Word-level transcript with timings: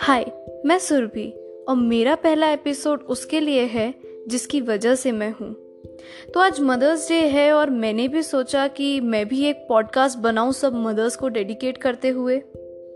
हाय, 0.00 0.24
मैं 0.66 0.78
सुरभि 0.78 1.34
और 1.68 1.76
मेरा 1.76 2.14
पहला 2.14 2.50
एपिसोड 2.50 3.02
उसके 3.02 3.40
लिए 3.40 3.62
है, 3.62 3.94
जिसकी 4.28 4.60
वजह 4.60 4.94
से 4.94 5.12
मैं 5.12 5.34
हूँ। 5.40 5.52
तो 6.34 6.40
आज 6.40 6.60
मदर्स 6.60 7.08
डे 7.08 7.14
है 7.14 7.52
और 7.52 7.70
मैंने 7.70 8.08
भी 8.08 8.22
सोचा 8.22 8.68
कि 8.68 9.00
मैं 9.00 9.28
भी 9.28 9.44
एक 9.44 9.66
पॉडकास्ट 9.68 10.18
बनाऊँ 10.18 10.52
सब 10.52 10.74
मदर्स 10.74 11.16
को 11.16 11.28
डेडिकेट 11.28 11.78
करते 11.78 12.08
हुए। 12.08 12.42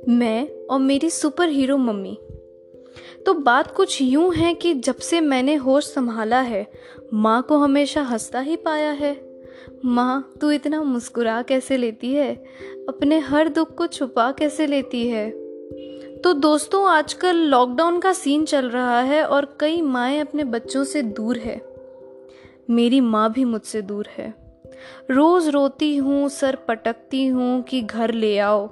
मैं 0.09 0.67
और 0.71 0.81
मेरी 0.81 1.11
सुपर 1.11 1.49
हीरो 1.49 1.77
मम्मी। 1.77 2.19
तो 3.27 3.35
बात 3.35 3.71
कुछ 3.71 4.03
यूँ 4.03 4.35
है 4.35 4.55
कि 4.55 4.75
जब 4.75 4.97
से 4.97 5.21
मैंने 5.21 5.55
होश 5.55 5.85
संभाला 5.85 6.41
है, 6.41 6.67
माँ 7.15 7.47
को 7.49 7.57
हमेशा 7.57 8.03
हंसता 8.03 8.41
ही 8.41 8.57
पाया 8.57 8.91
है। 8.91 9.34
माँ, 9.84 10.32
तू 10.41 10.50
इतना 10.50 10.82
मुस्कुरा 10.82 11.43
कैसे 11.43 11.77
लेती 11.77 12.12
है? 12.12 12.34
अपने 12.89 13.18
हर 13.18 13.48
दुख 13.48 13.75
को 13.75 13.86
छुपा 13.86 14.32
कैसे 14.32 14.67
लेती 14.67 15.07
है? 15.07 15.31
तो 16.17 16.32
दोस्तों, 16.32 16.89
आजकल 16.89 17.36
लॉकडाउन 17.36 18.00
का 18.00 18.12
सीन 18.12 18.45
चल 18.45 18.67
रहा 18.67 19.00
है 19.00 19.25
और 19.25 19.57
कई 19.61 19.81
माएँ 19.81 20.21
अपने 20.21 20.45
बच्चों 20.45 20.85
से 20.85 21.03
दूर 21.03 21.36
है। 21.36 21.75
मेरी 22.71 23.00
माँ 23.00 23.32
भी 23.32 23.45
मुझसे 23.45 23.82
दूर 23.82 24.07
है। 24.17 24.35
रोज 25.11 25.48
रोती 25.48 25.96
हूँ, 25.96 26.29
सर 26.29 26.57
पटकती 26.57 27.26
हूँ 27.26 27.62
कि 27.62 27.81
घर 27.81 28.14
ले 28.14 28.39
आओ। 28.39 28.67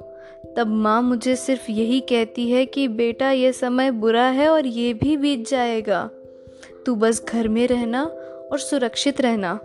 तब 0.56 0.66
माँ 0.66 1.02
मुझे 1.02 1.37
सिर्फ़ 1.37 1.70
यही 1.70 2.01
कहती 2.01 2.51
है 2.51 2.66
कि, 2.66 2.88
बेटा, 2.88 3.30
ये 3.30 3.52
समय 3.52 3.90
बुरा 3.90 4.24
है 4.24 4.48
और 4.48 4.66
ये 4.66 4.95
भी 4.95 5.16
बीत 5.16 5.48
जाएगा। 5.48 6.10
तू 6.87 6.95
बस 6.95 7.24
घर 7.28 7.48
में 7.48 7.68
रहना 7.68 8.02
और 8.52 8.59
सुरक्षित 8.59 9.20
रहना। 9.20 9.60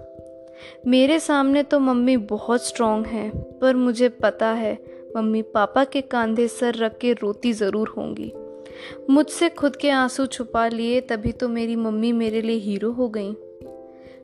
मेरे 0.87 1.19
सामने 1.19 1.63
तो 1.63 1.79
मम्मी 1.79 2.17
बहुत 2.17 2.65
स्ट्रांग 2.65 3.05
है, 3.05 3.29
पर 3.59 3.75
मुझे 3.75 4.09
पता 4.09 4.47
है 4.47 4.77
मम्मी 5.15 5.41
पापा 5.41 5.83
के 5.83 6.01
कंधे 6.01 6.47
सर 6.47 6.75
रख 6.75 6.97
के 6.97 7.13
रोती 7.13 7.53
ज़रूर 7.53 7.93
होंगी। 7.97 8.31
मुझसे 9.09 9.49
खुद 9.49 9.75
के 9.75 9.89
आँसू 9.89 10.25
छुपा 10.25 10.67
लिए 10.67 11.01
तभी 11.01 11.31
तो 11.31 11.49
मेरी 11.49 11.75
मम्मी 11.75 12.11
मेरे 12.11 12.41
लिए 12.41 12.57
हीरो 12.57 12.91
हो 12.91 13.09
गई। 13.09 13.33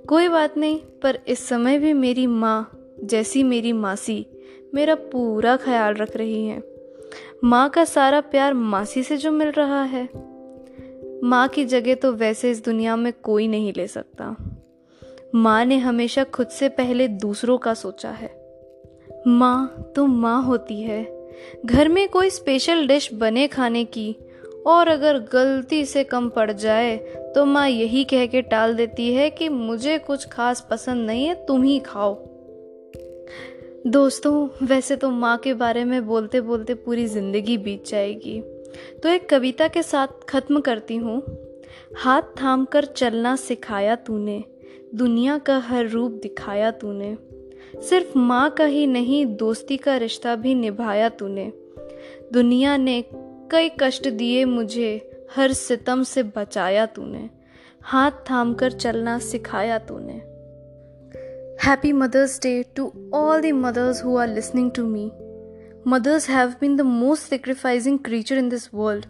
कोई 0.07 0.27
बात 0.27 0.57
नहीं, 0.57 0.79
पर 1.03 1.19
इस 1.27 1.47
समय 1.47 1.77
भी 1.77 1.93
मेरी 1.93 2.27
माँ, 2.27 2.71
जैसी 3.03 3.43
मेरी 3.43 3.73
मासी, 3.73 4.25
मेरा 4.73 4.95
पूरा 4.95 5.55
ख्याल 5.57 5.93
रख 5.93 6.15
रही 6.17 6.45
है। 6.45 6.61
माँ 7.43 7.69
का 7.69 7.85
सारा 7.85 8.21
प्यार 8.21 8.53
मासी 8.53 9.03
से 9.03 9.17
जो 9.17 9.31
मिल 9.31 9.51
रहा 9.51 9.83
है। 9.83 10.09
माँ 11.23 11.47
की 11.47 11.65
जगह 11.65 11.95
तो 11.95 12.11
वैसे 12.11 12.51
इस 12.51 12.63
दुनिया 12.65 12.95
में 12.95 13.13
कोई 13.23 13.47
नहीं 13.47 13.73
ले 13.77 13.87
सकता। 13.87 14.35
माँ 15.33 15.63
ने 15.65 15.77
हमेशा 15.77 16.23
खुद 16.23 16.47
से 16.47 16.67
पहले 16.69 17.07
दूसरों 17.07 17.57
का 17.57 17.73
सोचा 17.73 18.09
है। 18.09 18.29
माँ 19.27 19.91
तो 19.95 20.05
माँ 20.05 20.41
होती 20.43 20.81
है। 20.81 21.03
घर 21.65 21.87
में 21.87 22.07
कोई 22.09 22.29
स्पेशल 22.29 22.85
डिश 22.87 23.09
बने 23.13 23.47
खाने 23.47 23.83
की, 23.85 24.15
और 24.67 24.87
अगर 24.87 25.19
गलती 25.33 25.83
से 25.85 26.03
कम 26.03 26.29
पड़ 26.29 26.51
जाए 26.51 26.95
तो 27.35 27.45
माँ 27.45 27.67
यही 27.69 28.03
कह 28.03 28.25
के 28.25 28.41
टाल 28.41 28.75
देती 28.75 29.13
है 29.13 29.29
कि 29.29 29.49
मुझे 29.49 29.97
कुछ 29.97 30.27
खास 30.27 30.65
पसंद 30.71 31.05
नहीं 31.07 31.25
है, 31.25 31.35
तुम 31.45 31.63
ही 31.63 31.79
खाओ। 31.79 32.13
दोस्तों, 33.87 34.47
वैसे 34.65 34.95
तो 34.95 35.09
माँ 35.09 35.37
के 35.37 35.53
बारे 35.53 35.83
में 35.83 36.05
बोलते 36.07 36.41
बोलते 36.41 36.73
पूरी 36.75 37.05
ज़िंदगी 37.07 37.57
बीत 37.57 37.87
जाएगी। 37.87 38.39
तो 39.03 39.09
एक 39.09 39.29
कविता 39.29 39.67
के 39.67 39.83
साथ 39.83 40.25
ख़त्म 40.29 40.61
करती 40.61 40.95
हूँ। 40.95 41.21
हाथ 41.97 42.21
थाम 42.41 42.65
कर 42.65 42.85
चलना 42.85 43.35
सिखाया 43.35 43.95
तूने। 43.97 44.43
दुनिया 44.95 45.37
का 45.37 45.57
हर 45.57 45.87
रूप 45.87 46.11
दिखाया 46.11 46.71
तूने। 46.71 47.17
सिर्फ़ 47.81 48.17
माँ 48.17 48.49
का 48.49 48.65
ही 48.65 48.87
नहीं, 48.87 49.35
दोस्ती 49.35 49.77
का 49.77 49.97
रिश्ता 49.97 50.35
भी 50.35 50.55
निभाया 50.55 51.09
तूने। 51.09 51.53
दुनिया 52.33 52.77
ने 52.77 53.05
कई 53.51 53.69
कष्ट 53.79 54.09
दिए 54.09 54.45
मुझे, 54.45 55.25
हर 55.35 55.53
सितम 55.53 56.03
से 56.03 56.23
बचाया 56.23 56.85
तूने। 56.85 57.29
हाथ 57.81 58.11
थाम 58.11 58.53
कर 58.53 58.71
चलना 58.71 59.19
सिखाया 59.19 59.77
तूने। 59.77 60.13
Happy 61.65 61.91
mother's 61.91 62.39
day 62.39 62.65
to 62.75 63.11
all 63.13 63.41
the 63.41 63.45
mothers 63.45 64.03
who 64.03 64.17
are 64.17 64.27
listening 64.27 64.71
to 64.71 64.87
me 64.87 65.11
mothers 65.87 66.29
have 66.29 66.51
been 66.59 66.81
the 66.81 67.03
most 67.03 67.33
sacrificing 67.33 67.97
creature 68.07 68.37
in 68.41 68.49
this 68.53 68.73
world. 68.73 69.03